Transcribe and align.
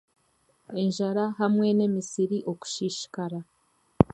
Enjara 0.83 1.23
hamwe 1.39 1.67
n'emisiri 1.77 2.37
okushiishikara. 2.51 3.39